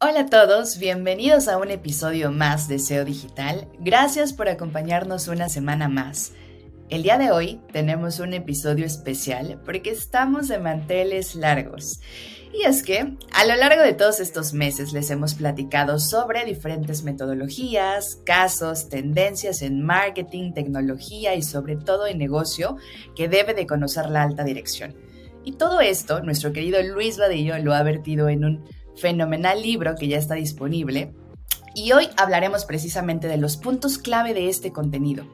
[0.00, 3.66] Hola a todos, bienvenidos a un episodio más de SEO Digital.
[3.80, 6.34] Gracias por acompañarnos una semana más.
[6.88, 11.98] El día de hoy tenemos un episodio especial porque estamos de manteles largos.
[12.52, 17.02] Y es que a lo largo de todos estos meses les hemos platicado sobre diferentes
[17.02, 22.76] metodologías, casos, tendencias en marketing, tecnología y sobre todo en negocio
[23.16, 24.94] que debe de conocer la alta dirección.
[25.44, 30.08] Y todo esto, nuestro querido Luis Vadillo lo ha vertido en un fenomenal libro que
[30.08, 31.14] ya está disponible.
[31.74, 35.24] Y hoy hablaremos precisamente de los puntos clave de este contenido,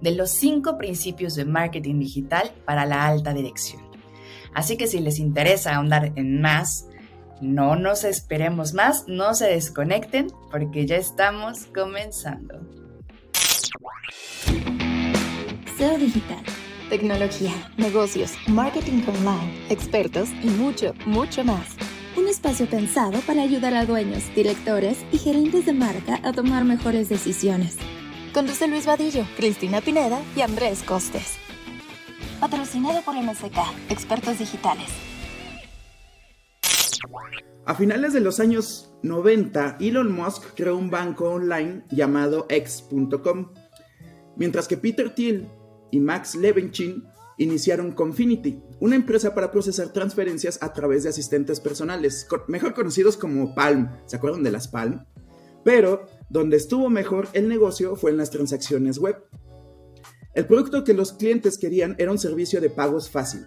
[0.00, 3.82] de los cinco principios de marketing digital para la alta dirección.
[4.54, 6.86] Así que si les interesa ahondar en más,
[7.40, 12.60] no nos esperemos más, no se desconecten porque ya estamos comenzando.
[15.76, 16.42] SEO Digital,
[16.88, 21.76] tecnología, negocios, marketing online, expertos y mucho, mucho más
[22.16, 27.08] un espacio pensado para ayudar a dueños, directores y gerentes de marca a tomar mejores
[27.08, 27.76] decisiones.
[28.32, 31.36] Conduce Luis Vadillo, Cristina Pineda y Andrés Costes.
[32.40, 34.88] Patrocinado por MSK, expertos digitales.
[37.66, 43.52] A finales de los años 90, Elon Musk creó un banco online llamado X.com,
[44.36, 45.48] mientras que Peter Thiel
[45.90, 47.04] y Max Levinchin
[47.40, 53.54] iniciaron Confinity, una empresa para procesar transferencias a través de asistentes personales, mejor conocidos como
[53.54, 53.90] Palm.
[54.04, 55.06] ¿Se acuerdan de las Palm?
[55.64, 59.16] Pero donde estuvo mejor el negocio fue en las transacciones web.
[60.34, 63.46] El producto que los clientes querían era un servicio de pagos fácil.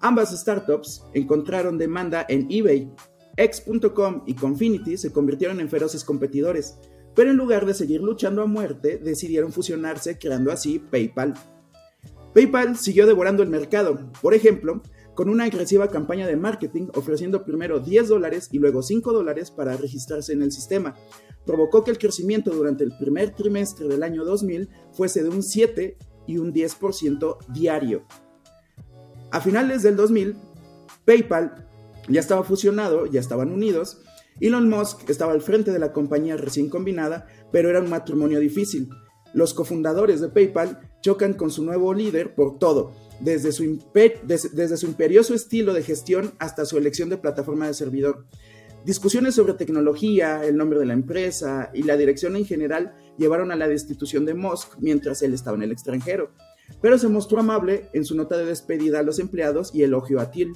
[0.00, 2.90] Ambas startups encontraron demanda en eBay.
[3.36, 6.78] X.com y Confinity se convirtieron en feroces competidores,
[7.14, 11.34] pero en lugar de seguir luchando a muerte, decidieron fusionarse creando así PayPal.
[12.36, 14.82] PayPal siguió devorando el mercado, por ejemplo,
[15.14, 19.74] con una agresiva campaña de marketing ofreciendo primero 10 dólares y luego 5 dólares para
[19.74, 20.94] registrarse en el sistema.
[21.46, 25.96] Provocó que el crecimiento durante el primer trimestre del año 2000 fuese de un 7
[26.26, 28.04] y un 10% diario.
[29.30, 30.36] A finales del 2000,
[31.06, 31.66] PayPal
[32.10, 34.02] ya estaba fusionado, ya estaban unidos.
[34.40, 38.90] Elon Musk estaba al frente de la compañía recién combinada, pero era un matrimonio difícil.
[39.32, 43.78] Los cofundadores de PayPal chocan con su nuevo líder por todo, desde su,
[44.24, 48.26] desde, su imperioso estilo de gestión hasta su elección de plataforma de servidor.
[48.84, 53.56] Discusiones sobre tecnología, el nombre de la empresa y la dirección en general llevaron a
[53.56, 56.30] la destitución de Musk mientras él estaba en el extranjero,
[56.80, 60.30] pero se mostró amable en su nota de despedida a los empleados y elogió a
[60.30, 60.52] Thiel.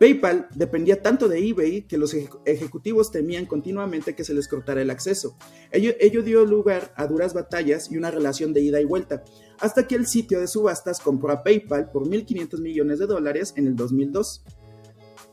[0.00, 2.14] PayPal dependía tanto de eBay que los
[2.46, 5.36] ejecutivos temían continuamente que se les cortara el acceso.
[5.70, 9.22] Ello, dio lugar a duras batallas y una relación de ida y vuelta,
[9.58, 13.66] hasta que el sitio de subastas compró a PayPal por 1.500 millones de dólares en
[13.66, 14.42] el 2002.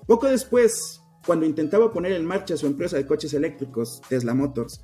[0.06, 4.82] Poco después, cuando intentaba poner en marcha su empresa de coches eléctricos, Tesla Motors,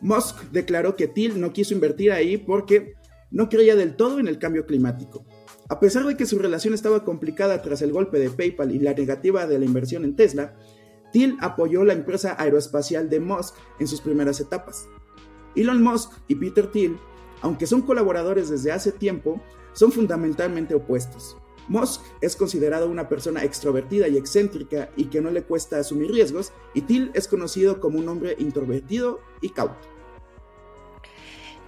[0.00, 2.94] Musk declaró que Thiel no quiso invertir ahí porque
[3.34, 5.26] no creía del todo en el cambio climático.
[5.68, 8.94] A pesar de que su relación estaba complicada tras el golpe de PayPal y la
[8.94, 10.54] negativa de la inversión en Tesla,
[11.12, 14.86] Thiel apoyó la empresa aeroespacial de Musk en sus primeras etapas.
[15.56, 16.96] Elon Musk y Peter Thiel,
[17.42, 19.40] aunque son colaboradores desde hace tiempo,
[19.72, 21.36] son fundamentalmente opuestos.
[21.66, 26.52] Musk es considerado una persona extrovertida y excéntrica y que no le cuesta asumir riesgos,
[26.72, 29.93] y Thiel es conocido como un hombre introvertido y cauto.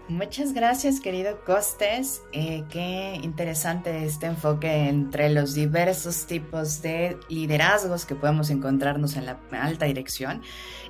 [0.08, 2.22] Muchas gracias, querido Costes.
[2.30, 9.26] Eh, qué interesante este enfoque entre los diversos tipos de liderazgos que podemos encontrarnos en
[9.26, 10.42] la alta dirección.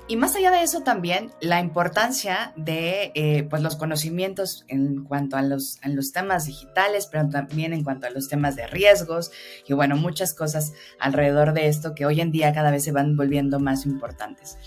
[0.07, 5.39] Y más allá de eso también, la importancia de eh, pues los conocimientos en cuanto
[5.39, 9.33] a los, en los temas digitales, pero también en cuanto a los temas de riesgos
[9.67, 13.17] y bueno, muchas cosas alrededor de esto que hoy en día cada vez se van
[13.17, 14.59] volviendo más importantes.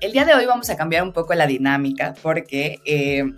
[0.00, 2.78] El día de hoy vamos a cambiar un poco la dinámica porque...
[2.84, 3.34] Eh,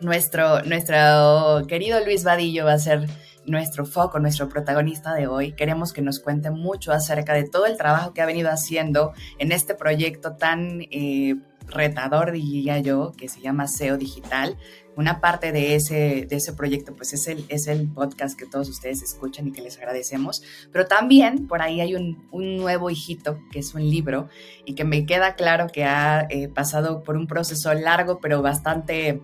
[0.00, 3.08] nuestro, nuestro querido Luis Vadillo va a ser
[3.46, 5.52] nuestro foco, nuestro protagonista de hoy.
[5.52, 9.52] Queremos que nos cuente mucho acerca de todo el trabajo que ha venido haciendo en
[9.52, 11.36] este proyecto tan eh,
[11.66, 14.56] retador, diría yo, que se llama SEO Digital.
[14.96, 18.68] Una parte de ese, de ese proyecto, pues es el, es el podcast que todos
[18.68, 20.42] ustedes escuchan y que les agradecemos.
[20.72, 24.28] Pero también por ahí hay un, nuevo hijito, que es un libro,
[24.64, 29.22] y que me queda claro que ha eh, pasado por un proceso largo, pero bastante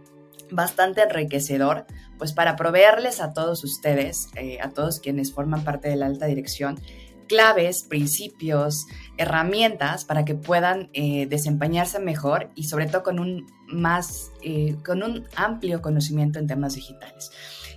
[0.50, 1.86] bastante enriquecedor,
[2.18, 6.26] pues para proveerles a todos ustedes, eh, a todos quienes forman parte de la alta
[6.26, 6.80] dirección,
[7.28, 14.30] claves, principios, herramientas para que puedan eh, desempeñarse mejor y sobre todo con un más,
[14.42, 17.30] eh, con un amplio conocimiento en temas digitales.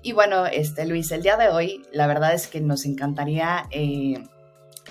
[0.03, 3.67] Y bueno, este Luis, el día de hoy, la verdad es que nos encantaría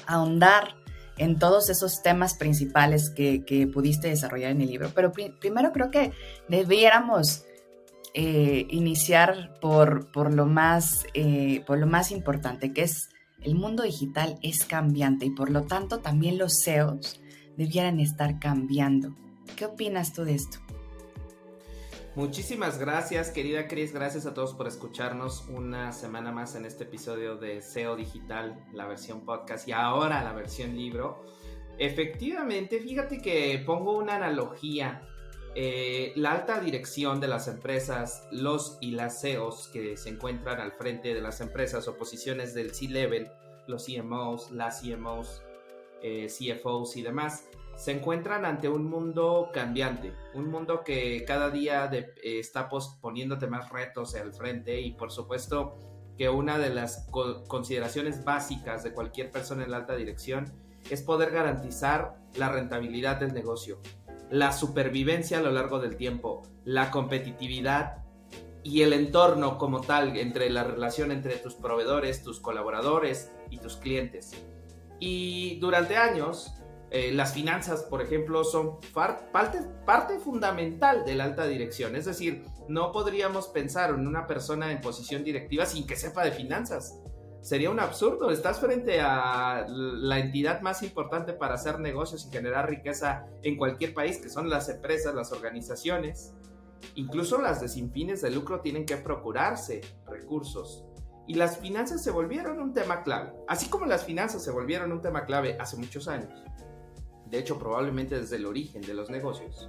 [0.06, 0.74] ahondar
[1.18, 4.90] en todos esos temas principales que, pudiste desarrollar en el libro.
[4.94, 6.12] Pero primero creo que
[6.48, 7.44] debiéramos
[8.14, 13.10] eh, iniciar por, por, lo más, eh, por lo más importante, que es
[13.40, 17.20] el mundo digital es cambiante y por lo tanto también los CEOs
[17.56, 19.16] debieran estar cambiando.
[19.56, 20.58] ¿Qué opinas tú de esto?
[22.14, 23.92] Muchísimas gracias, querida Cris.
[23.92, 28.86] Gracias a todos por escucharnos una semana más en este episodio de SEO Digital, la
[28.86, 31.24] versión podcast y ahora la versión libro.
[31.78, 35.02] Efectivamente, fíjate que pongo una analogía.
[35.60, 40.70] Eh, la alta dirección de las empresas, los y las CEOs que se encuentran al
[40.70, 43.28] frente de las empresas o posiciones del C-Level,
[43.66, 45.42] los CMOs, las CMOs,
[46.00, 51.90] eh, CFOs y demás, se encuentran ante un mundo cambiante, un mundo que cada día
[51.92, 52.68] eh, está
[53.00, 55.76] poniéndote más retos al frente y por supuesto
[56.16, 57.08] que una de las
[57.48, 60.52] consideraciones básicas de cualquier persona en la alta dirección
[60.88, 63.80] es poder garantizar la rentabilidad del negocio,
[64.30, 68.04] la supervivencia a lo largo del tiempo, la competitividad
[68.62, 73.76] y el entorno como tal entre la relación entre tus proveedores, tus colaboradores y tus
[73.76, 74.32] clientes.
[75.00, 76.52] Y durante años
[76.90, 81.96] eh, las finanzas, por ejemplo, son parte, parte fundamental de la alta dirección.
[81.96, 86.32] Es decir, no podríamos pensar en una persona en posición directiva sin que sepa de
[86.32, 86.98] finanzas.
[87.40, 88.30] Sería un absurdo.
[88.30, 93.94] Estás frente a la entidad más importante para hacer negocios y generar riqueza en cualquier
[93.94, 96.34] país, que son las empresas, las organizaciones.
[96.94, 100.84] Incluso las de sin fines de lucro tienen que procurarse recursos.
[101.26, 103.32] Y las finanzas se volvieron un tema clave.
[103.46, 106.42] Así como las finanzas se volvieron un tema clave hace muchos años
[107.30, 109.68] de hecho probablemente desde el origen de los negocios.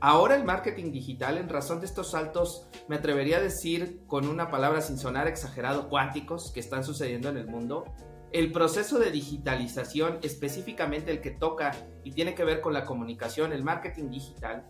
[0.00, 4.48] Ahora el marketing digital, en razón de estos saltos, me atrevería a decir con una
[4.48, 7.84] palabra sin sonar exagerado, cuánticos que están sucediendo en el mundo,
[8.30, 11.72] el proceso de digitalización, específicamente el que toca
[12.04, 14.68] y tiene que ver con la comunicación, el marketing digital,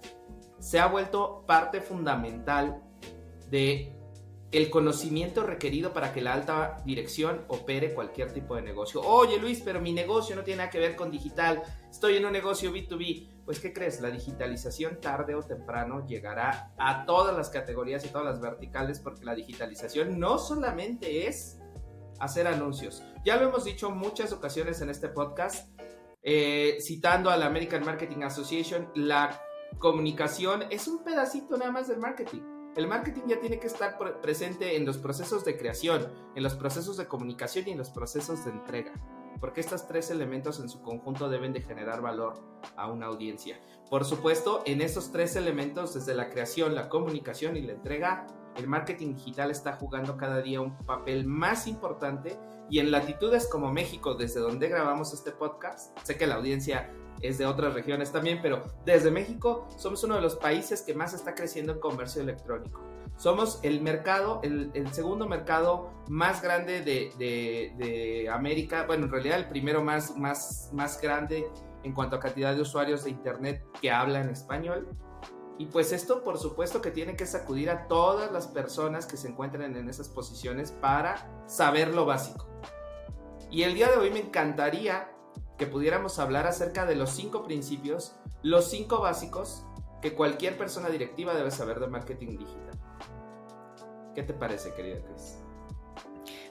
[0.61, 2.81] se ha vuelto parte fundamental
[3.51, 3.98] de
[4.51, 9.03] el conocimiento requerido para que la alta dirección opere cualquier tipo de negocio.
[9.03, 12.33] Oye Luis, pero mi negocio no tiene nada que ver con digital, estoy en un
[12.33, 13.45] negocio B2B.
[13.45, 14.01] Pues ¿qué crees?
[14.01, 19.25] La digitalización tarde o temprano llegará a todas las categorías y todas las verticales porque
[19.25, 21.59] la digitalización no solamente es
[22.19, 23.03] hacer anuncios.
[23.25, 25.71] Ya lo hemos dicho muchas ocasiones en este podcast,
[26.23, 29.43] eh, citando a la American Marketing Association, la
[29.79, 34.77] comunicación es un pedacito nada más del marketing el marketing ya tiene que estar presente
[34.77, 38.53] en los procesos de creación, en los procesos de comunicación y en los procesos de
[38.53, 38.93] entrega,
[39.41, 42.35] porque estos tres elementos en su conjunto deben de generar valor
[42.77, 43.59] a una audiencia.
[43.91, 48.69] Por supuesto, en esos tres elementos, desde la creación, la comunicación y la entrega, el
[48.69, 52.39] marketing digital está jugando cada día un papel más importante
[52.71, 57.39] y en latitudes como México, desde donde grabamos este podcast, sé que la audiencia es
[57.39, 61.35] de otras regiones también, pero desde México somos uno de los países que más está
[61.35, 62.81] creciendo en comercio electrónico.
[63.17, 69.83] Somos el mercado, el, segundo mercado más grande de, América, bueno, en realidad el primero
[69.83, 71.51] más, más, más grande
[71.83, 74.89] en cuanto a cantidad de usuarios de Internet que hablan español.
[75.59, 79.29] Y pues esto por supuesto que tiene que sacudir a todas las personas que se
[79.29, 82.47] encuentren en esas posiciones para saber lo básico.
[83.51, 85.11] Y el día de hoy me encantaría
[85.59, 89.65] que pudiéramos hablar acerca de los cinco principios, los cinco básicos
[90.01, 92.79] que cualquier persona directiva debe saber de marketing digital.
[94.15, 95.39] ¿Qué te parece, querida Cris?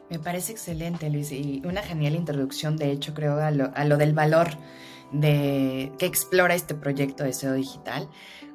[0.09, 4.49] Me parece excelente, Luis, y una genial introducción, de hecho, creo, a lo, del valor
[5.11, 8.09] de, que explora este proyecto de SEO digital.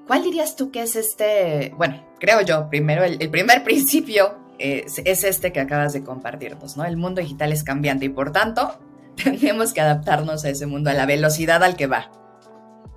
[0.07, 5.25] ¿Cuál dirías tú que es este, bueno, creo yo, primero, el, primer principio es, es,
[5.25, 6.85] este que acabas de compartirnos, ¿no?
[6.85, 8.79] El mundo digital es cambiante y por tanto
[9.25, 12.11] tenemos que adaptarnos a ese mundo, a la velocidad al que va.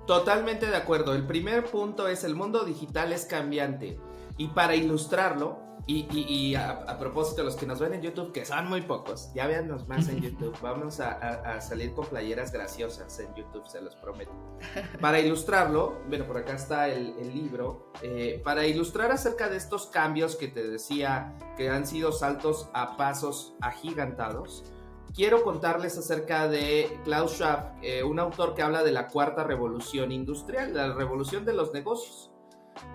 [0.06, 1.14] Totalmente de acuerdo.
[1.14, 3.98] El primer punto es el mundo digital es cambiante.
[4.38, 8.82] Y para ilustrarlo, y, a, propósito, los que nos ven en YouTube, que son muy
[8.82, 10.56] pocos, ya véannos más en YouTube.
[10.60, 14.32] Vamos a, salir con playeras graciosas en YouTube, se los prometo.
[15.00, 17.92] Para ilustrarlo, bueno, por acá está el, libro.
[18.02, 22.96] Eh, para ilustrar acerca de estos cambios que te decía que han sido saltos a
[22.96, 24.64] pasos agigantados,
[25.14, 30.12] quiero contarles acerca de Klaus Schwab, eh, un autor que habla de la cuarta revolución
[30.12, 32.30] industrial, la revolución de los negocios.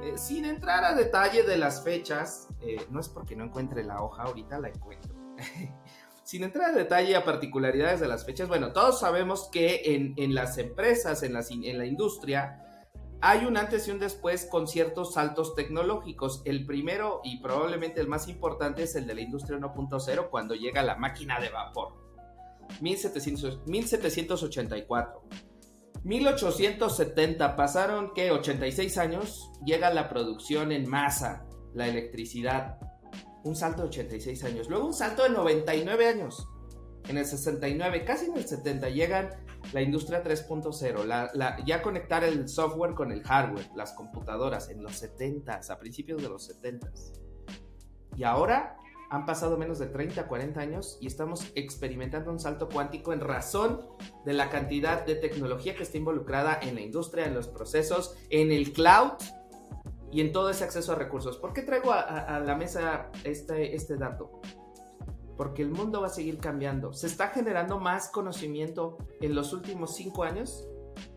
[0.03, 4.01] Eh, sin entrar a detalle de las fechas, eh, no es porque no encuentre la
[4.03, 5.13] hoja, ahorita la encuentro.
[6.24, 10.58] sin entrar a detalle a particularidades de las fechas, bueno, todos sabemos que en, las
[10.58, 12.68] empresas, en, en la industria,
[13.22, 16.41] hay un antes y un después con ciertos saltos tecnológicos.
[16.46, 20.82] El primero y probablemente el más importante es el de la industria 1.0 cuando llega
[20.82, 22.00] la máquina de vapor
[22.80, 25.22] 1700, 1784.
[26.04, 32.78] 1870, pasaron que 86 años, llega la producción en masa, la electricidad.
[33.44, 34.70] Un salto de 86 años.
[34.70, 36.48] Luego un salto de 99 años.
[37.08, 39.30] En el 69, casi en el 70, llegan
[39.74, 45.62] la industria 3.0, ya conectar el software con el hardware, las computadoras, en los 70,
[45.68, 46.92] a principios de los 70.
[48.16, 48.78] Y ahora
[49.12, 53.82] han pasado menos de 30, 40 años y estamos experimentando un salto cuántico en razón
[54.25, 58.53] de la cantidad de tecnología que está involucrada en la industria, en los procesos, en
[58.53, 59.12] el cloud
[60.13, 61.38] y en todo ese acceso a recursos.
[61.38, 64.39] ¿Por qué traigo a, la mesa este, este dato?
[65.36, 66.94] Porque el mundo va a seguir cambiando.
[66.94, 70.70] Se está generando más conocimiento en los últimos cinco años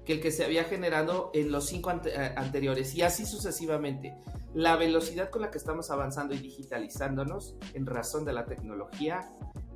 [0.04, 4.14] que el que se había generado en los cinco eh, anteriores y así sucesivamente
[4.54, 9.28] la velocidad con la que estamos avanzando y digitalizándonos en razón de la tecnología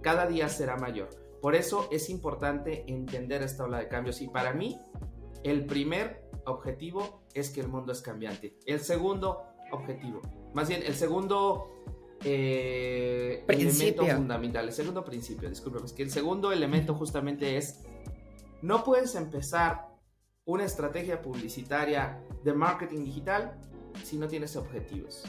[0.02, 1.08] cada día será mayor.
[1.42, 4.80] Por eso es importante entender esta ola de cambios y para mí
[5.42, 8.56] el primer objetivo es que el mundo es cambiante.
[8.66, 10.20] El segundo objetivo,
[10.54, 11.68] más bien el segundo
[12.24, 17.84] eh, elemento fundamental, el segundo principio, discúlpeme, es que el segundo elemento justamente es
[18.62, 19.87] no puedes empezar
[20.48, 23.54] una estrategia publicitaria de marketing digital
[24.02, 25.22] si no tienes objetivos.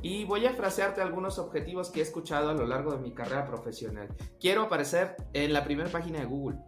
[0.00, 3.44] Y voy a frasearte algunos objetivos que he escuchado a lo largo de mi carrera
[3.44, 4.08] profesional.
[4.40, 6.58] Quiero aparecer en la primera página de Google.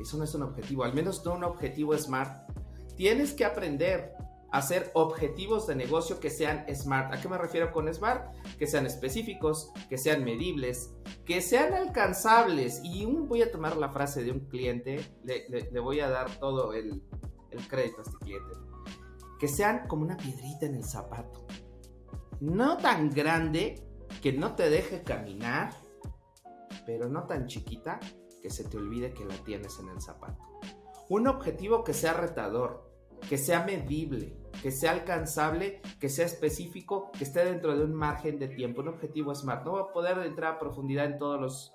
[0.00, 2.50] Eso no es un objetivo, al menos no un objetivo smart.
[2.96, 4.14] Tienes que aprender
[4.52, 7.12] hacer objetivos de negocio que sean smart.
[7.12, 8.34] ¿A qué me refiero con smart?
[8.58, 10.94] Que sean específicos, que sean medibles,
[11.24, 12.80] que sean alcanzables.
[12.84, 17.02] Y voy a tomar la frase de un cliente, le, voy a dar todo el,
[17.50, 18.52] el crédito a este cliente
[19.42, 21.44] que sean como una piedrita en el zapato.
[22.38, 23.84] No tan grande
[24.22, 25.72] que no te deje caminar,
[26.86, 27.98] pero no tan chiquita
[28.40, 30.60] que se te olvide que la tienes en el zapato.
[31.08, 32.88] Un objetivo que sea retador,
[33.28, 38.38] que sea medible, que sea alcanzable, que sea específico, que esté dentro de un margen
[38.38, 38.80] de tiempo.
[38.80, 39.64] Un objetivo SMART.
[39.64, 41.72] No voy a poder entrar a profundidad en todas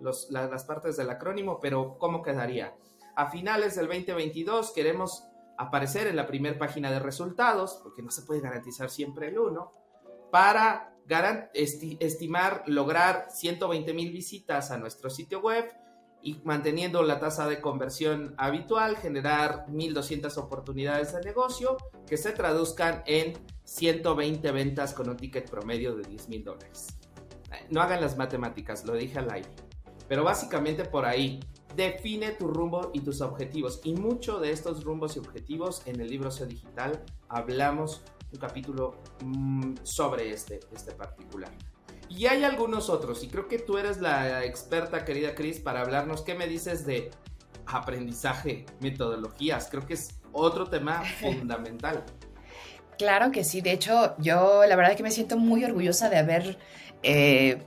[0.00, 2.74] las partes del acrónimo, pero ¿cómo quedaría?
[3.16, 5.26] A finales del 2022 queremos
[5.58, 9.72] aparecer en la primera página de resultados, porque no se puede garantizar siempre el 1,
[10.30, 10.94] para
[11.52, 15.70] estimar lograr 120 mil visitas a nuestro sitio web
[16.22, 23.02] y manteniendo la tasa de conversión habitual, generar 1.200 oportunidades de negocio que se traduzcan
[23.06, 23.34] en
[23.64, 26.98] 120 ventas con un ticket promedio de 10 mil dólares.
[27.70, 29.50] No hagan las matemáticas, lo dije al aire.
[30.08, 31.40] Pero básicamente por ahí,
[31.76, 33.80] define tu rumbo y tus objetivos.
[33.84, 39.00] Y mucho de estos rumbos y objetivos en el libro SEO Digital hablamos un capítulo
[39.24, 41.50] mm, sobre este, este particular.
[42.10, 46.22] Y hay algunos otros, y creo que tú eres la experta, querida Cris, para hablarnos.
[46.22, 47.10] ¿Qué me dices de
[47.66, 49.68] aprendizaje, metodologías?
[49.70, 52.04] Creo que es otro tema fundamental.
[52.98, 56.58] Claro que sí, de hecho yo la verdad que me siento muy orgullosa de haber
[57.02, 57.62] eh,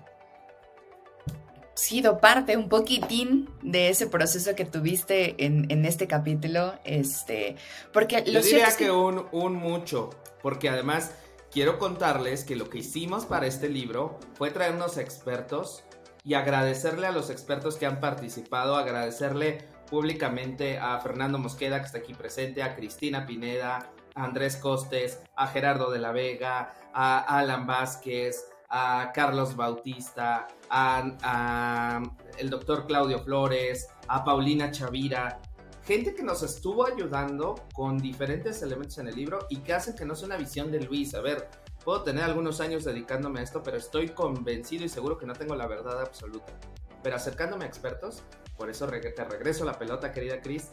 [1.74, 7.56] sido parte un poquitín de ese proceso que tuviste en, este capítulo, este,
[7.92, 10.12] porque lo Yo diría que, un, un mucho,
[10.44, 11.12] porque además
[11.54, 15.84] quiero contarles que lo que hicimos para este libro fue traernos expertos
[16.24, 22.00] y agradecerle a los expertos que han participado, agradecerle públicamente a Fernando Mosqueda, que está
[22.00, 27.68] aquí presente, a Cristina Pineda, a Andrés Costes, a Gerardo de la Vega, a Alan
[27.68, 32.02] Vázquez, a Carlos Bautista, a,
[32.40, 35.40] el doctor Claudio Flores, a Paulina Chavira,
[35.86, 40.06] gente que nos estuvo ayudando con diferentes elementos en el libro y que hacen que
[40.06, 41.14] no sea una visión de Luis.
[41.16, 41.50] A ver,
[41.84, 45.56] puedo tener algunos años dedicándome a esto, pero estoy convencido y seguro que no tengo
[45.56, 46.54] la verdad absoluta.
[47.02, 48.24] Pero acercándome a expertos,
[48.58, 50.70] por eso te regreso la pelota, querida Cris,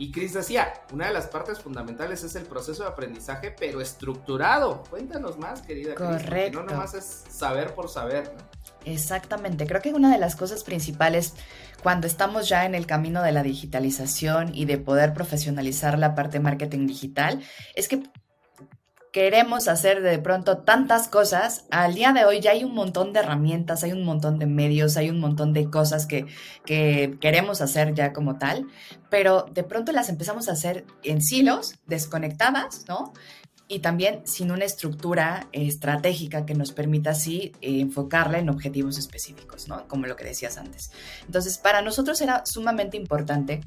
[0.00, 4.84] y Chris decía, una de las partes fundamentales es el proceso de aprendizaje, pero estructurado.
[4.88, 6.60] Cuéntanos más, querida Correcto.
[6.60, 8.32] no nomás es saber por saber.
[8.92, 9.66] Exactamente.
[9.66, 11.34] Creo que una de las cosas principales
[11.82, 16.38] cuando estamos ya en el camino de la digitalización y de poder profesionalizar la parte
[16.38, 17.40] de marketing digital
[17.74, 18.02] es que
[19.12, 23.20] queremos hacer de pronto tantas cosas, al día de hoy ya hay un montón de
[23.20, 26.26] herramientas, hay un montón de medios, hay un montón de cosas que,
[26.64, 28.66] queremos hacer ya como tal,
[29.10, 33.12] pero de pronto las empezamos a hacer en silos, desconectadas, ¿no?
[33.68, 39.68] Y también sin una estructura estratégica que nos permita así eh, enfocarla en objetivos específicos,
[39.68, 39.86] ¿no?
[39.86, 40.90] Como lo que decías antes.
[41.26, 43.60] Entonces, para nosotros era sumamente importante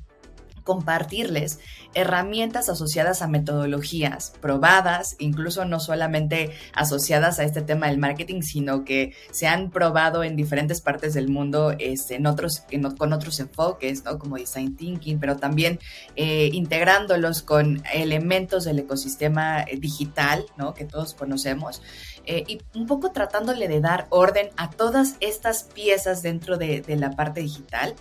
[0.63, 1.59] compartirles
[1.93, 8.85] herramientas asociadas a metodologías probadas, incluso no solamente asociadas a este tema del marketing, sino
[8.85, 12.63] que se han probado en diferentes partes del mundo este, en otros,
[12.97, 14.19] con otros enfoques, ¿no?
[14.19, 15.79] como design thinking, pero también
[16.15, 20.73] eh, integrándolos con elementos del ecosistema digital ¿no?
[20.73, 21.81] que todos conocemos.
[22.25, 26.95] Eh, y un poco tratándole de dar orden a todas estas piezas dentro de, de
[26.95, 27.95] la parte digital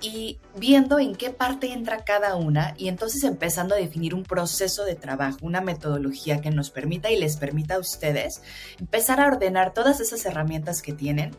[0.00, 4.84] y viendo en qué parte entra cada una y entonces empezando a definir un proceso
[4.84, 8.42] de trabajo, una metodología que nos permita y les permita a ustedes
[8.78, 11.32] empezar a ordenar todas esas herramientas que tienen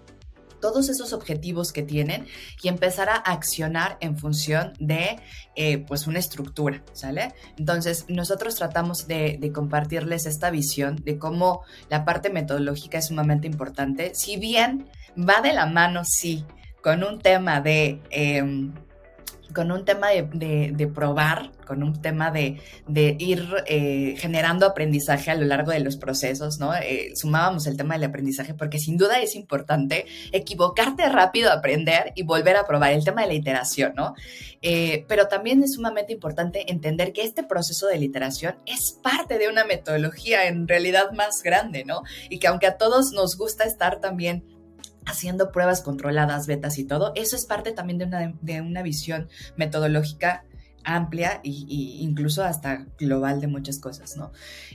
[0.59, 2.27] todos esos objetivos que tienen
[2.61, 5.17] y empezar a accionar en función de
[5.55, 7.33] eh, pues una estructura, ¿sale?
[7.57, 13.47] Entonces nosotros tratamos de, de, compartirles esta visión de cómo la parte metodológica es sumamente
[13.47, 16.45] importante, si bien va de la mano, sí,
[16.81, 18.00] con un tema de...
[18.09, 18.74] Em,
[19.53, 22.62] con un tema de, probar, con un tema de,
[23.19, 26.75] ir eh, generando aprendizaje a lo largo de los procesos, ¿no?
[26.75, 32.24] Eh, sumábamos el tema del aprendizaje porque sin duda es importante equivocarte rápido, aprender y
[32.24, 34.13] volver a probar, el tema de la iteración, ¿no?
[34.62, 39.50] Eh, pero también es sumamente importante entender que este proceso de iteración es parte de
[39.50, 42.03] una metodología en realidad más grande, ¿no?
[42.29, 44.58] Y que aunque a todos nos gusta estar también
[45.09, 49.27] haciendo pruebas controladas, betas y todo, eso es parte también de una, de una visión
[49.57, 50.43] metodológica
[50.83, 54.31] amplia e incluso hasta global de muchas cosas, ¿no?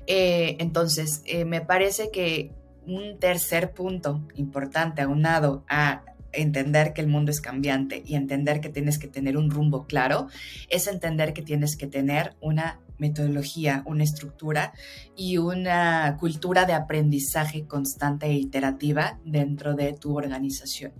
[0.06, 2.52] Eh, entonces, eh, me parece que
[2.86, 8.68] un tercer punto importante aunado a entender que el mundo es cambiante y entender que
[8.68, 10.28] tienes que tener un rumbo claro,
[10.68, 14.72] es entender que tienes que tener una metodología, una estructura
[15.16, 20.92] y una cultura de aprendizaje constante e iterativa dentro de tu organización.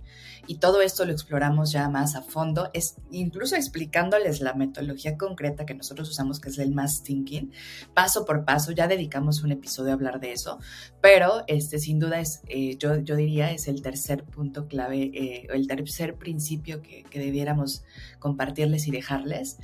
[0.47, 5.65] Y todo esto lo exploramos ya más a fondo, es incluso explicándoles la metodología concreta
[5.65, 7.51] que nosotros usamos, que es el Mass Thinking,
[7.93, 8.71] paso por paso.
[8.71, 10.59] Ya dedicamos un episodio a hablar de eso,
[11.01, 15.47] pero este sin duda es, eh, yo, yo diría, es el tercer punto clave, eh,
[15.51, 17.83] el tercer principio que, que, debiéramos
[18.19, 19.57] compartirles y dejarles.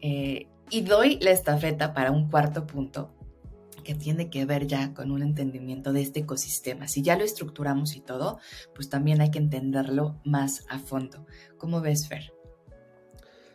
[0.00, 3.14] Eh, y doy la estafeta para un cuarto punto
[3.84, 6.88] que tiene que ver ya con un entendimiento de este ecosistema.
[6.88, 8.38] Si ya lo estructuramos y todo,
[8.74, 11.26] pues también hay que entenderlo más a fondo.
[11.56, 12.32] ¿Cómo ves, Fer?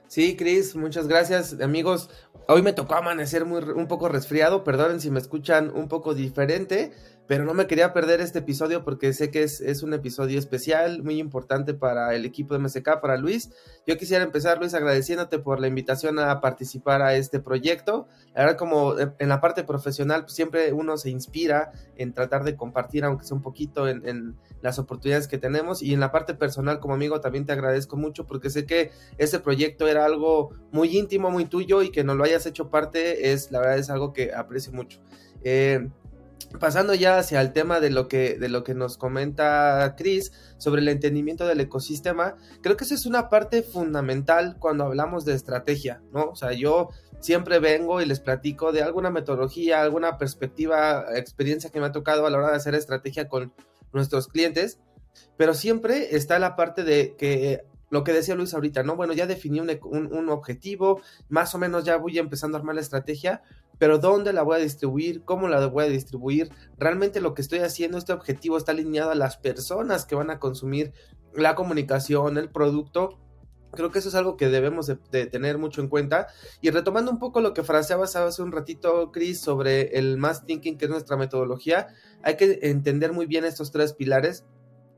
[0.07, 2.09] Sí, Cris, muchas gracias, amigos.
[2.47, 6.93] Hoy me tocó amanecer muy, un poco resfriado, perdonen si me escuchan un poco diferente,
[7.27, 11.19] pero no me quería perder este episodio porque sé que es, un episodio especial, muy
[11.19, 13.49] importante para el equipo de MSK, para Luis.
[13.87, 18.07] Yo quisiera empezar, Luis, agradeciéndote por la invitación a participar a este proyecto.
[18.35, 23.05] Verdad, como en la parte profesional, pues, siempre uno se inspira en tratar de compartir,
[23.05, 25.81] aunque sea un poquito, en, en, las oportunidades que tenemos.
[25.81, 29.39] Y en la parte personal, como amigo, también te agradezco mucho porque sé que este
[29.39, 33.51] proyecto era algo muy íntimo, muy tuyo y que no lo hayas hecho parte, es
[33.51, 35.01] la verdad es algo que aprecio mucho.
[35.43, 35.89] Eh,
[36.59, 40.81] pasando ya hacia el tema de lo que, de lo que nos comenta Chris sobre
[40.81, 46.01] el entendimiento del ecosistema, creo que esa es una parte fundamental cuando hablamos de estrategia,
[46.11, 46.25] ¿no?
[46.25, 51.79] O sea, yo siempre vengo y les platico de alguna metodología, alguna perspectiva, experiencia que
[51.79, 53.53] me ha tocado a la hora de hacer estrategia con
[53.93, 54.79] nuestros clientes,
[55.37, 58.95] pero siempre está la parte de que lo que decía Luis ahorita, ¿no?
[58.95, 62.81] Bueno, ya definí un, un, objetivo, más o menos ya voy empezando a armar la
[62.81, 63.43] estrategia,
[63.83, 65.25] pero ¿dónde la voy a distribuir?
[65.25, 66.49] ¿Cómo la voy a distribuir?
[66.77, 70.39] Realmente lo que estoy haciendo, este objetivo está alineado a las personas que van a
[70.39, 70.93] consumir
[71.33, 73.19] la comunicación, el producto.
[73.73, 76.27] Creo que eso es algo que debemos de, tener mucho en cuenta.
[76.61, 80.77] Y retomando un poco lo que fraseabas hace un ratito, Chris, sobre el Mass Thinking,
[80.77, 81.87] que es nuestra metodología,
[82.21, 84.45] hay que entender muy bien estos tres pilares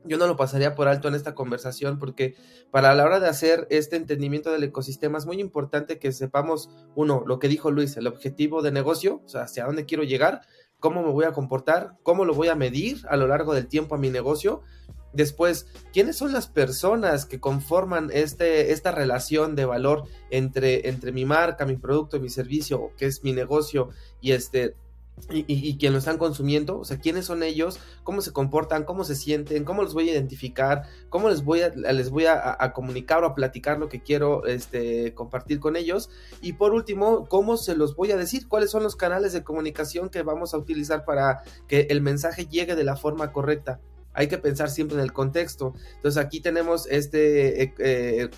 [0.06, 2.34] yo no lo pasaría por alto en esta conversación porque
[2.70, 7.24] para la hora de hacer este entendimiento del ecosistema es muy importante que sepamos, uno,
[7.26, 10.42] lo que dijo Luis, el objetivo de negocio, o sea, hacia dónde quiero llegar,
[10.78, 13.94] cómo me voy a comportar, cómo lo voy a medir a lo largo del tiempo
[13.94, 14.62] a mi negocio.
[15.12, 21.24] Después, ¿quiénes son las personas que conforman este, esta relación de valor entre, entre mi
[21.24, 23.88] marca, mi producto, mi servicio, que es mi negocio
[24.20, 24.74] y este
[25.30, 29.02] y, y, quien lo están consumiendo, o sea, quiénes son ellos, cómo se comportan, cómo
[29.02, 33.24] se sienten, cómo los voy a identificar, cómo les voy a, les voy a, comunicar
[33.24, 36.10] o a platicar lo que quiero este, compartir con ellos.
[36.42, 40.10] Y por último, cómo se los voy a decir, cuáles son los canales de comunicación
[40.10, 43.80] que vamos a utilizar para que el mensaje llegue de la forma correcta.
[44.12, 45.74] Hay que pensar siempre en el contexto.
[45.96, 47.62] Entonces aquí tenemos este...
[47.62, 48.30] Eh, eh,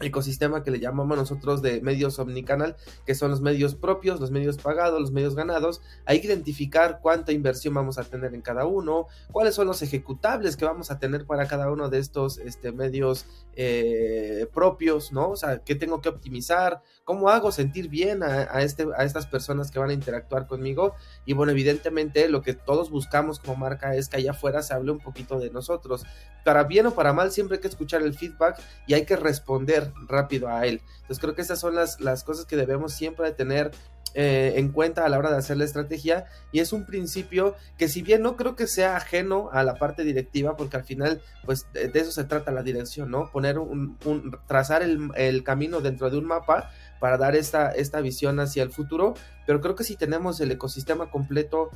[0.00, 4.58] ecosistema que le llamamos nosotros de medios omnicanal, que son los medios propios, los medios
[4.58, 5.80] pagados, los medios ganados.
[6.04, 10.56] Hay que identificar cuánta inversión vamos a tener en cada uno, cuáles son los ejecutables
[10.56, 15.30] que vamos a tener para cada uno de estos este, medios eh, propios, ¿no?
[15.30, 19.70] O sea, qué tengo que optimizar, cómo hago sentir bien a, este, a estas personas
[19.70, 20.94] que van a interactuar conmigo.
[21.24, 24.92] Y bueno, evidentemente lo que todos buscamos como marca es que allá afuera se hable
[24.92, 26.04] un poquito de nosotros.
[26.44, 29.87] Para bien o para mal, siempre hay que escuchar el feedback y hay que responder
[30.06, 30.80] rápido a él.
[30.96, 33.70] Entonces creo que esas son las, las cosas que debemos siempre tener
[34.14, 37.88] eh, en cuenta a la hora de hacer la estrategia y es un principio que
[37.88, 41.66] si bien no creo que sea ajeno a la parte directiva porque al final pues
[41.74, 43.30] de, eso se trata la dirección, ¿no?
[43.30, 43.98] Poner un,
[44.46, 46.70] trazar el, el, camino dentro de un mapa
[47.00, 49.14] para dar esta, esta visión hacia el futuro,
[49.46, 51.70] pero creo que si tenemos el ecosistema completo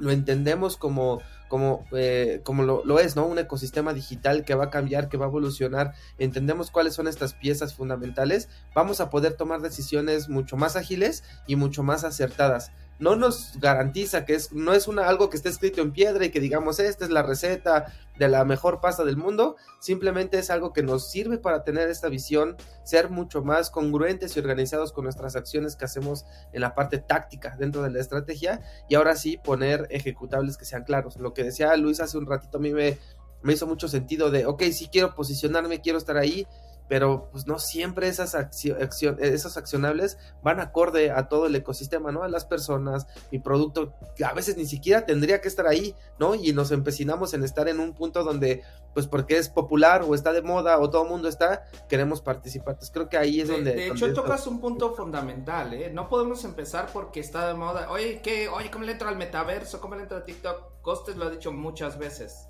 [0.00, 3.26] lo entendemos como, como, eh, como lo, lo, es, ¿no?
[3.26, 7.34] Un ecosistema digital que va a cambiar, que va a evolucionar, entendemos cuáles son estas
[7.34, 13.16] piezas fundamentales, vamos a poder tomar decisiones mucho más ágiles y mucho más acertadas no
[13.16, 16.38] nos garantiza que es, no es una, algo que esté escrito en piedra y que
[16.38, 17.86] digamos, esta es la receta
[18.18, 22.08] de la mejor pasta del mundo, simplemente es algo que nos sirve para tener esta
[22.08, 26.98] visión, ser mucho más congruentes y organizados con nuestras acciones que hacemos en la parte
[26.98, 31.16] táctica dentro de la estrategia y ahora sí poner ejecutables que sean claros.
[31.16, 32.98] Lo que decía Luis hace un ratito a mí me,
[33.42, 36.46] me hizo mucho sentido de, ok, sí quiero posicionarme, quiero estar ahí,
[36.90, 42.24] pero pues no siempre esas, esos accionables van acorde a todo el ecosistema, ¿no?
[42.24, 46.34] A las personas, mi producto, que a veces ni siquiera tendría que estar ahí, ¿no?
[46.34, 50.32] Y nos empecinamos en estar en un punto donde, pues porque es popular o está
[50.32, 52.72] de moda o todo el mundo está, queremos participar.
[52.72, 53.72] Entonces creo que ahí es donde...
[53.72, 55.92] De hecho, tocas un punto fundamental, ¿eh?
[55.92, 57.88] No podemos empezar porque está de moda.
[57.92, 58.48] Oye, ¿qué?
[58.48, 59.80] Oye, ¿cómo le entro al metaverso?
[59.80, 60.82] ¿Cómo le entro a TikTok?
[60.82, 62.49] Costes lo ha dicho muchas veces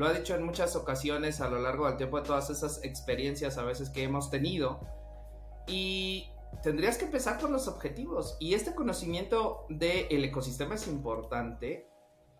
[0.00, 3.58] lo ha dicho en muchas ocasiones a lo largo del tiempo de todas esas experiencias
[3.58, 4.80] a veces que hemos tenido.
[5.66, 6.26] Y
[6.62, 8.38] tendrías que empezar con los objetivos.
[8.40, 11.86] Y este conocimiento del ecosistema es importante,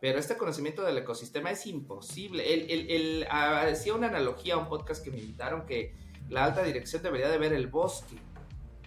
[0.00, 2.54] pero este conocimiento del ecosistema es imposible.
[2.54, 5.94] Él, ah, decía una analogía a un podcast que me invitaron que
[6.30, 8.16] la alta dirección debería de ver el bosque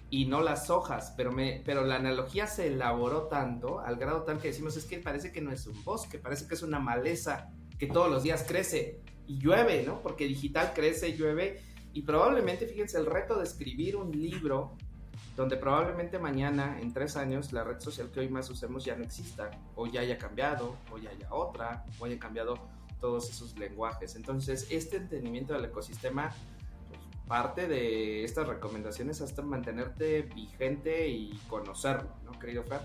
[0.10, 4.40] y no las hojas, pero, me, pero la analogía se elaboró tanto, al grado tal
[4.40, 7.52] que decimos es que parece que no es un bosque, parece que es una maleza
[7.78, 10.02] que todos los días crece y llueve, ¿no?
[10.02, 11.62] Porque digital crece, llueve
[11.94, 14.76] y probablemente, fíjense, el reto de escribir un libro
[15.36, 19.04] donde probablemente mañana, en tres años, la red social que hoy más usemos ya no
[19.04, 22.56] exista, o ya haya cambiado, o ya haya otra, o haya cambiado
[23.00, 24.16] todos esos lenguajes.
[24.16, 26.32] Entonces, este entendimiento del ecosistema,
[26.88, 32.82] pues, parte de estas recomendaciones hasta mantenerte vigente y conocerlo, ¿no, querido Fer?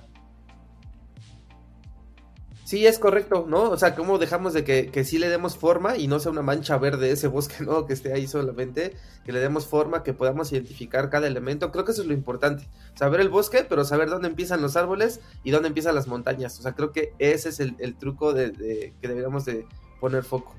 [2.69, 3.71] Sí, es correcto, ¿no?
[3.71, 6.43] O sea, ¿cómo dejamos de que, que sí le demos forma y no sea una
[6.43, 7.87] mancha verde ese bosque, ¿no?
[7.87, 11.73] Que esté ahí solamente, que le demos forma, que podamos identificar cada elemento.
[11.73, 12.69] Creo que eso es lo importante.
[12.95, 16.59] Saber el bosque, pero saber dónde empiezan los árboles y dónde empiezan las montañas.
[16.59, 19.65] O sea, creo que ese es el, el truco de, de, que deberíamos de
[19.99, 20.55] poner foco.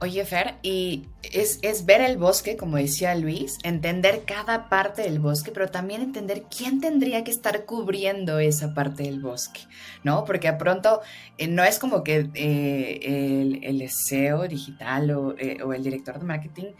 [0.00, 5.52] Oye, Fer, y es, ver el bosque, como decía Luis, entender cada parte del bosque,
[5.52, 9.60] pero también entender quién tendría que estar cubriendo esa parte del bosque,
[10.02, 10.24] ¿no?
[10.24, 11.02] Porque a pronto
[11.38, 16.24] eh, no es como que eh, el, el, SEO digital eh, o, el director de
[16.24, 16.72] marketing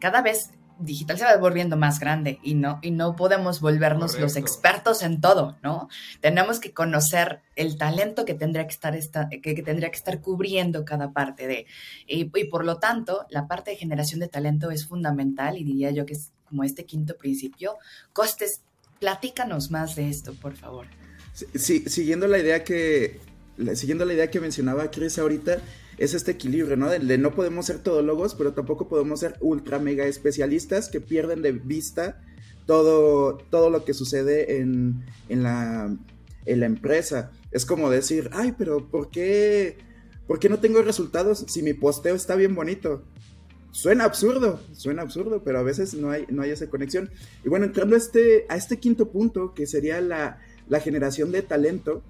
[0.00, 4.36] cada vez digital se va volviendo más grande y no, y no podemos volvernos los
[4.36, 5.88] expertos en todo, ¿no?
[6.20, 10.84] Tenemos que conocer el talento que tendría que estar, esta, que, tendría que estar cubriendo
[10.84, 11.66] cada parte de.
[12.06, 16.06] Y, por lo tanto, la parte de generación de talento es fundamental y diría yo
[16.06, 17.76] que es como este quinto principio.
[18.12, 18.62] Costes,
[19.00, 20.86] platícanos más de esto, por favor.
[21.32, 23.20] Sí, siguiendo la idea que,
[23.74, 25.58] siguiendo la idea que mencionaba Chris ahorita,
[25.98, 26.88] es este equilibrio, ¿no?
[26.88, 31.52] De, no podemos ser todólogos, pero tampoco podemos ser ultra mega especialistas que pierden de
[31.52, 32.22] vista
[32.66, 35.94] todo, todo lo que sucede en, en, la,
[36.46, 37.32] en la empresa.
[37.50, 39.78] Es como decir, ay, pero ¿por qué,
[40.26, 43.02] ¿por qué no tengo resultados si mi posteo está bien bonito?
[43.70, 47.10] Suena absurdo, suena absurdo, pero a veces no hay, no hay esa conexión.
[47.44, 51.42] Y bueno, entrando a este, a este quinto punto, que sería la, la generación de
[51.42, 52.02] talento,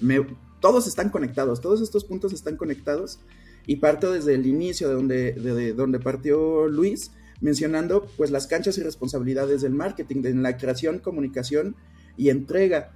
[0.00, 0.24] me,
[0.62, 3.18] todos están conectados, todos estos puntos están conectados
[3.66, 8.78] y parto desde el inicio de donde, de, donde partió Luis, mencionando pues las canchas
[8.78, 11.74] y responsabilidades del marketing, de la creación, comunicación
[12.16, 12.92] y entrega.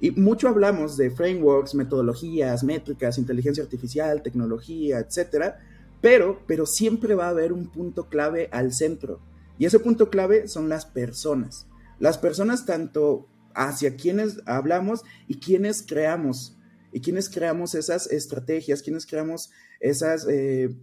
[0.00, 5.60] Y mucho hablamos de frameworks, metodologías, métricas, inteligencia artificial, tecnología, etcétera,
[6.00, 9.20] pero, pero siempre va a haber un punto clave al centro.
[9.60, 11.66] Y ese punto clave son las personas.
[12.00, 16.56] Las personas tanto hacia quienes hablamos y quienes creamos,
[16.92, 20.76] y quienes creamos esas estrategias, quienes creamos esas, eh,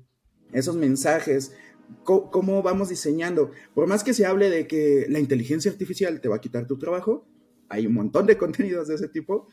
[0.53, 1.51] esos mensajes,
[2.03, 3.51] cómo vamos diseñando.
[3.73, 6.77] Por más que se hable de que la inteligencia artificial te va a quitar tu
[6.77, 7.27] trabajo,
[7.69, 9.47] hay un montón de contenidos de ese tipo.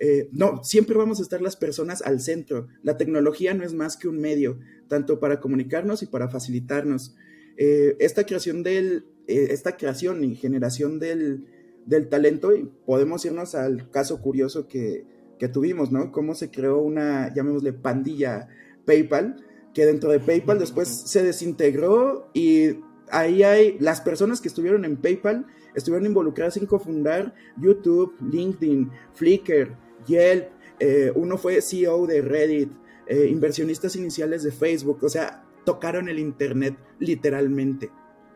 [0.00, 2.68] Eh, no, siempre vamos a estar las personas al centro.
[2.82, 7.16] La tecnología no es más que un medio, tanto para comunicarnos y para facilitarnos.
[7.56, 11.46] Eh, esta creación del, eh, esta creación y generación del,
[11.88, 15.04] del, talento, y podemos irnos al caso curioso que,
[15.38, 16.12] que tuvimos, ¿no?
[16.12, 18.48] Cómo se creó una, llamémosle, pandilla
[18.84, 24.84] PayPal, que dentro de PayPal después se desintegró y ahí hay las personas que estuvieron
[24.84, 30.48] en PayPal estuvieron involucradas en cofundar YouTube, LinkedIn, Flickr, Yelp,
[30.80, 32.70] eh, uno fue CEO de Reddit,
[33.06, 37.90] eh, inversionistas iniciales de Facebook, o sea, tocaron el Internet literalmente,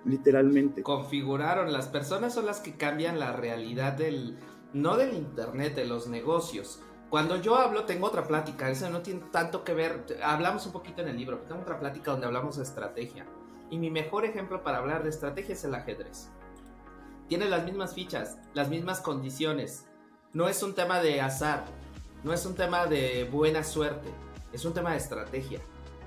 [0.05, 0.83] literalmente.
[0.83, 4.39] Configuraron, las personas son las que cambian la realidad del,
[4.73, 6.81] no del Internet, de los negocios.
[7.11, 11.03] Cuando yo hablo, tengo otra plática, eso no tiene tanto que ver, hablamos un poquito
[11.03, 13.27] en el libro, tengo otra plática donde hablamos de estrategia.
[13.71, 16.31] Y mi mejor ejemplo para hablar de estrategia es el ajedrez.
[17.29, 19.87] Tiene las mismas fichas, las mismas condiciones.
[20.33, 21.65] No es un tema de azar,
[22.25, 24.09] no es un tema de buena suerte,
[24.53, 25.61] es un tema de estrategia,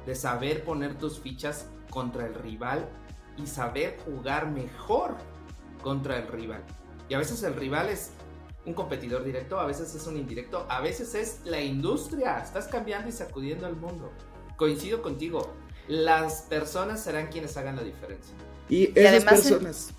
[0.06, 2.90] de saber poner tus fichas contra el rival
[3.38, 5.15] y saber jugar mejor
[5.82, 6.63] contra el rival.
[7.10, 8.12] Y a veces el rival es
[8.65, 12.39] un competidor directo, a veces es un indirecto, a veces es la industria.
[12.39, 14.12] Estás cambiando y sacudiendo el mundo.
[14.58, 15.54] Coincido contigo,
[15.88, 18.36] las personas serán quienes hagan la diferencia.
[18.67, 19.93] Y esas personas.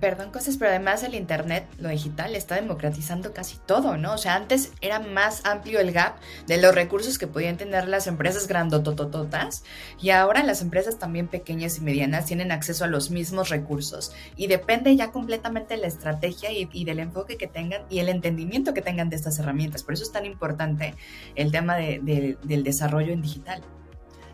[0.00, 4.14] perdón, cosas, pero además el Internet, lo digital, está democratizando casi todo, ¿no?
[4.14, 6.16] O sea, antes era más amplio el gap
[6.46, 9.62] de los recursos que podían tener las empresas grandototototas
[10.00, 14.46] y ahora las empresas también pequeñas y medianas tienen acceso a los mismos recursos y
[14.46, 18.80] depende ya completamente de la estrategia y, del enfoque que tengan y el entendimiento que
[18.80, 19.82] tengan de estas herramientas.
[19.82, 20.94] Por eso es tan importante
[21.34, 23.62] el tema del desarrollo en digital.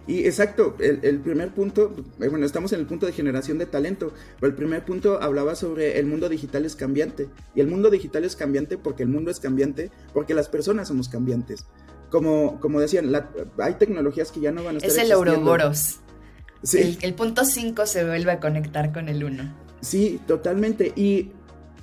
[0.06, 4.12] Y exacto, el, primer punto, eh, bueno, estamos en el punto de generación de talento,
[4.38, 7.28] pero el primer punto hablaba sobre el mundo digital es cambiante.
[7.54, 11.08] Y el mundo digital es cambiante porque el mundo es cambiante, porque las personas somos
[11.08, 11.64] cambiantes.
[12.10, 13.10] Como, como decían,
[13.58, 14.90] hay tecnologías que ya no van a estar.
[14.90, 16.00] Es el Ouroboros.
[16.62, 16.98] Sí.
[17.00, 19.54] El, punto 5 se vuelve a conectar con el 1.
[19.80, 20.92] Sí, totalmente.
[20.96, 21.32] Y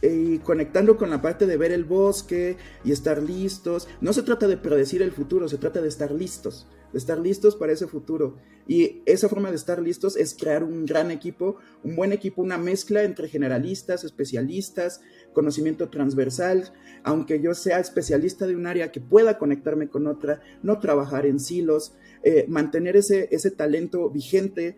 [0.04, 3.88] y conectando con la parte de ver el bosque y estar listos.
[4.00, 7.74] No se trata de predecir el futuro, se trata de estar listos estar listos para
[7.74, 8.38] ese futuro.
[8.68, 12.58] Y esa forma de estar listos es crear un gran equipo, un buen equipo, una
[12.58, 15.02] mezcla entre generalistas, especialistas,
[15.34, 16.72] conocimiento transversal,
[17.04, 21.40] aunque yo sea especialista de un área que pueda conectarme con otra, no trabajar en
[21.40, 24.78] silos, eh, mantener ese, ese talento vigente,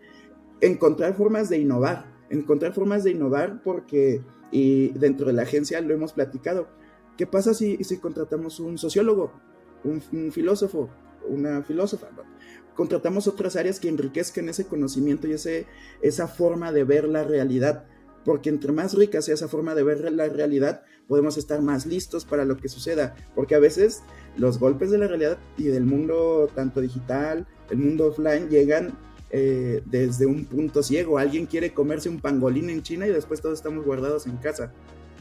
[0.60, 5.94] encontrar formas de innovar, encontrar formas de innovar porque, y dentro de la agencia lo
[5.94, 6.68] hemos platicado,
[7.16, 9.32] ¿qué pasa si, si contratamos un sociólogo,
[9.84, 10.88] un filósofo,
[11.28, 12.08] una filósofa.
[12.74, 15.66] Contratamos otras áreas que enriquezcan ese conocimiento y ese,
[16.02, 17.84] esa forma de ver la realidad,
[18.24, 22.24] porque entre más rica sea esa forma de ver la realidad, podemos estar más listos
[22.24, 24.02] para lo que suceda, porque a veces
[24.36, 28.98] los golpes de la realidad y del mundo tanto digital, el mundo offline, llegan
[29.30, 31.18] eh, desde un punto ciego.
[31.18, 34.72] Alguien quiere comerse un pangolín en China y después todos estamos guardados en casa.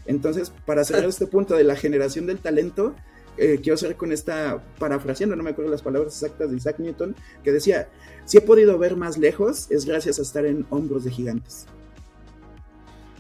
[0.06, 2.96] Entonces, para cerrar este punto de la generación del talento,
[3.38, 7.15] eh, quiero hacer con esta, parafraseando, no me acuerdo las palabras exactas de Isaac Newton,
[7.43, 7.89] que decía,
[8.26, 11.65] si he podido ver más lejos es gracias a estar en hombros de gigantes.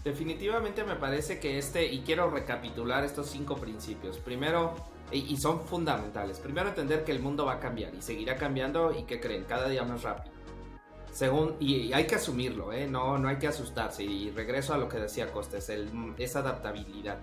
[0.03, 4.17] Definitivamente me parece que este, y quiero recapitular estos cinco principios.
[4.17, 4.75] Primero,
[5.11, 6.39] y, son fundamentales.
[6.39, 9.69] Primero, entender que el mundo va a cambiar y seguirá cambiando y que creen cada
[9.69, 10.33] día más rápido.
[11.11, 12.87] Según, y, hay que asumirlo, ¿eh?
[12.87, 14.03] no, no hay que asustarse.
[14.03, 15.71] Y regreso a lo que decía Costes,
[16.17, 17.19] esa adaptabilidad.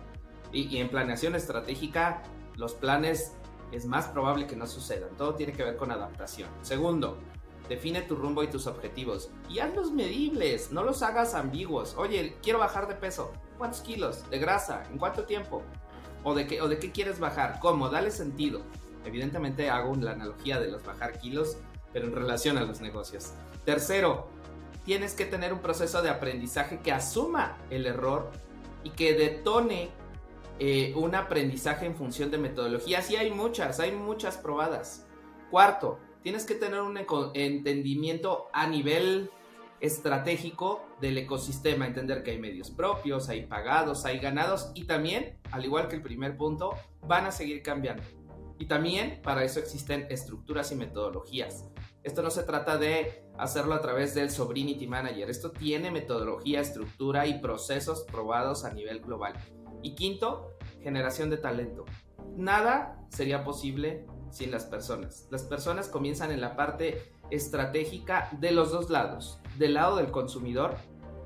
[0.53, 2.23] y en planeación estratégica,
[2.61, 3.33] los planes
[3.73, 5.09] es más probable que no sucedan.
[5.17, 6.51] Todo tiene que ver con adaptación.
[6.61, 7.17] Segundo,
[7.71, 9.31] define tu rumbo y tus objetivos.
[9.49, 11.95] Y hazlos medibles, no los hagas ambiguos.
[11.97, 13.33] Oye, quiero bajar de peso.
[13.57, 14.29] ¿Cuántos kilos?
[14.29, 14.85] ¿De grasa?
[14.93, 15.63] ¿En cuánto tiempo?
[16.23, 17.59] ¿O de qué, o de qué quieres bajar?
[17.61, 17.89] ¿Cómo?
[17.89, 18.61] Dale sentido.
[19.07, 21.57] Evidentemente hago la analogía de los bajar kilos,
[21.95, 23.33] pero en relación a los negocios.
[23.65, 24.29] Tercero,
[24.85, 28.31] tienes que tener un proceso de aprendizaje que asuma el error
[28.85, 29.89] y que detone
[30.63, 35.07] eh, un aprendizaje en función de metodologías y hay muchas, hay muchas probadas.
[35.51, 37.01] Cuarto, tienes que tener un
[37.33, 39.31] entendimiento a nivel
[39.81, 45.65] estratégico del ecosistema, entender que hay medios propios, hay pagados, hay ganados y también, al
[45.65, 46.75] igual que el primer punto,
[47.07, 48.03] van a seguir cambiando.
[48.59, 51.71] Y también para eso existen estructuras y metodologías.
[52.03, 57.27] Esto no se trata de hacerlo a través del Sobrinity Manager, esto tiene metodología, estructura
[57.27, 59.33] y procesos probados a nivel global.
[59.83, 61.85] Y quinto, generación de talento.
[62.37, 65.27] Nada sería posible sin las personas.
[65.31, 70.77] Las personas comienzan en la parte estratégica de los dos lados, del lado del consumidor,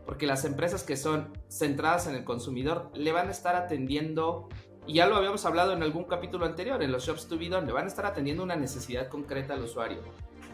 [0.07, 4.49] porque las empresas que son centradas en el consumidor le van a estar atendiendo,
[4.87, 7.67] y ya lo habíamos hablado en algún capítulo anterior, en los shops to be done,
[7.67, 10.03] le van a estar atendiendo una necesidad concreta al usuario.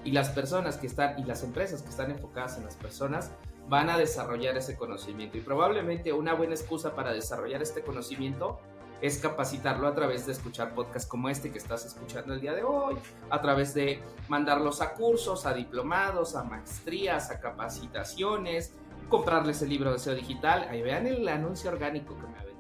[0.04, 3.32] Y las personas que están, y las empresas que están enfocadas en las personas,
[3.70, 5.38] van a desarrollar ese conocimiento.
[5.38, 8.58] Y probablemente una buena excusa para desarrollar este conocimiento
[9.00, 12.64] es capacitarlo a través de escuchar podcasts como este que estás escuchando el día de
[12.64, 12.96] hoy,
[13.30, 18.74] a través de mandarlos a cursos, a diplomados, a maestrías, a capacitaciones,
[19.08, 20.66] comprarles el libro de SEO digital.
[20.68, 22.50] Ahí vean el anuncio orgánico que me aventé.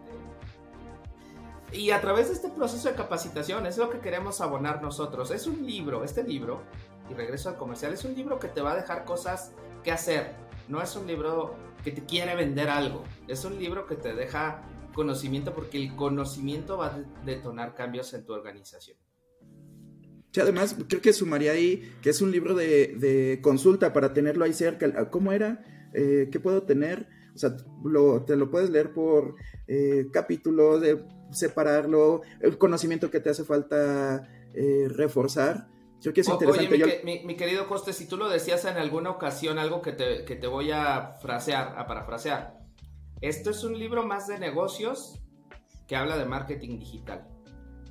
[1.72, 5.32] Y a través de este proceso de capacitación es lo que queremos abonar nosotros.
[5.32, 6.62] Es un libro, este libro,
[7.10, 10.49] y regreso al comercial, es un libro que te va a dejar cosas que hacer.
[10.70, 13.02] No es un libro que te quiere vender algo.
[13.26, 14.62] Es un libro que te deja
[14.94, 18.96] conocimiento porque el conocimiento va a detonar cambios en tu organización.
[20.32, 24.52] Sí, además, creo que sumaría ahí que es un libro de, consulta para tenerlo ahí
[24.52, 25.10] cerca.
[25.10, 25.90] ¿Cómo era?
[25.92, 27.08] Eh, ¿Qué puedo tener?
[27.34, 27.56] O sea,
[28.26, 29.34] te lo puedes leer por
[29.66, 35.68] eh, capítulo, de separarlo, el conocimiento que te hace falta eh, reforzar.
[36.00, 36.74] Creo que es interesante.
[36.74, 40.24] Oye, mi, mi, querido Coste, si tú lo decías en alguna ocasión, algo que te,
[40.24, 42.60] que te voy a frasear, a parafrasear
[43.20, 45.20] esto es un libro más de negocios
[45.86, 47.28] que habla de marketing digital,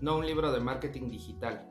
[0.02, 1.70] no un libro de marketing digital,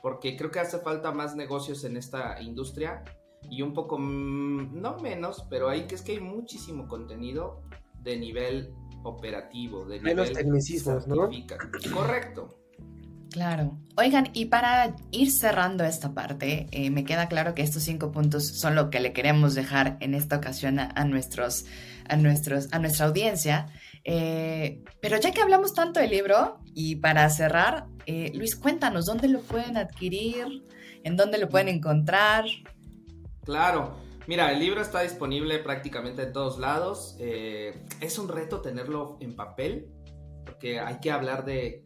[0.00, 3.02] porque creo que hace falta más negocios en esta industria
[3.50, 7.62] y un poco, mm, no menos, pero hay que es que hay muchísimo contenido
[8.00, 11.28] de nivel operativo, de Menos nivel tecnicismos, ¿no?
[11.92, 12.60] Correcto.
[13.34, 13.76] Claro.
[13.96, 18.46] Oigan, y para ir cerrando esta parte, eh, me queda claro que estos cinco puntos
[18.46, 21.64] son lo que le queremos dejar en esta ocasión a, nuestros,
[22.08, 23.66] a, nuestros, a nuestra audiencia.
[24.04, 29.26] Eh, pero ya que hablamos tanto del libro, y para cerrar, eh, Luis, cuéntanos dónde
[29.26, 30.62] lo pueden adquirir,
[31.02, 32.44] en dónde lo pueden encontrar.
[33.42, 33.96] Claro,
[34.28, 37.16] mira, el libro está disponible prácticamente en todos lados.
[37.18, 39.88] es un reto tenerlo en papel,
[40.46, 41.82] porque hay que hablar de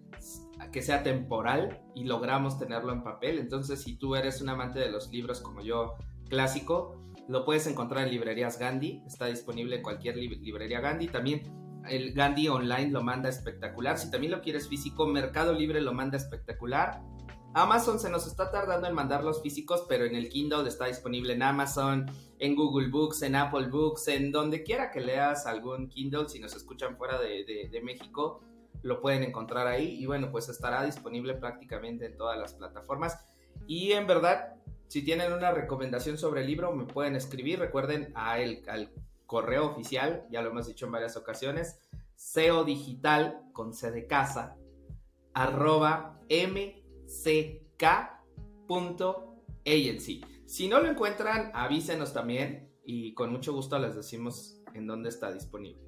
[0.73, 3.39] que sea temporal y logramos tenerlo en papel.
[3.39, 5.97] Entonces, si tú eres un amante de los libros como yo,
[6.29, 9.03] clásico, lo puedes encontrar en librerías Gandhi.
[9.07, 11.09] Está disponible en cualquier librería Gandhi.
[11.09, 11.43] También
[11.89, 13.99] el Gandhi online lo manda espectacular.
[13.99, 17.03] Si también lo quieres físico, Mercado Libre lo manda espectacular.
[17.55, 21.33] Amazon se nos está tardando en mandar los físicos, pero en el Kindle está disponible
[21.33, 22.07] en Amazon,
[22.39, 26.55] en Google Books, en Apple Books, en donde quiera que leas algún Kindle, si nos
[26.55, 28.43] escuchan fuera de, de México
[28.83, 33.19] lo pueden encontrar ahí y bueno, pues estará disponible prácticamente en todas las plataformas.
[33.67, 34.55] Y en verdad,
[34.89, 37.59] si tienen una recomendación sobre el libro, me pueden escribir.
[37.59, 38.93] Recuerden a el, al
[39.27, 41.81] correo oficial, ya lo hemos dicho en varias ocasiones,
[42.15, 44.57] SEO digital con C de casa,
[45.35, 47.05] arroba mck.agency.
[50.47, 55.31] Si no lo encuentran, avísenos también y con mucho gusto les decimos en dónde está
[55.31, 55.88] disponible.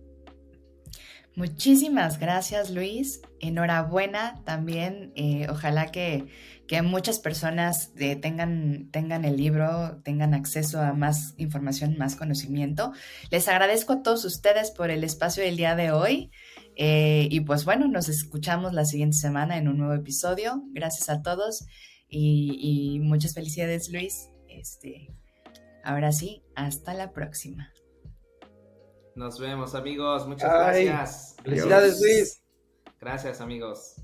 [1.37, 3.23] Muchísimas gracias Luis.
[3.39, 5.13] Enhorabuena también.
[5.15, 6.27] Eh, ojalá que,
[6.83, 12.93] muchas personas eh, tengan, tengan el libro, tengan acceso a más información, más conocimiento.
[13.31, 16.31] Les agradezco a todos ustedes por el espacio del día de hoy.
[16.77, 20.63] Eh, y pues bueno, nos escuchamos la siguiente semana en un nuevo episodio.
[20.73, 21.67] Gracias a todos
[22.09, 24.31] y, y muchas felicidades Luis.
[24.49, 25.09] Este,
[25.85, 27.73] ahora sí, hasta la próxima.
[29.21, 30.27] Nos vemos, amigos.
[30.27, 31.37] Muchas gracias.
[31.45, 32.43] Felicidades, Luis.
[32.99, 33.97] Gracias, amigos.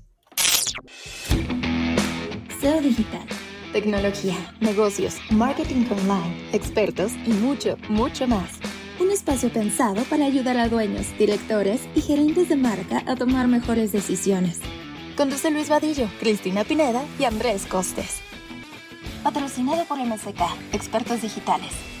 [2.61, 3.27] SEO Digital.
[3.73, 8.59] Tecnología, negocios, marketing online, expertos y mucho, mucho más.
[8.99, 13.91] Un espacio pensado para ayudar a dueños, directores y gerentes de marca a tomar mejores
[13.91, 14.59] decisiones.
[15.17, 18.21] Conduce Luis Vadillo, Cristina Pineda y Andrés Costes.
[19.23, 20.41] Patrocinado por MSK,
[20.73, 21.96] Expertos Digitales.